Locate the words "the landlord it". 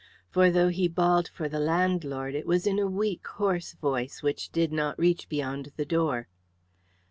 1.47-2.47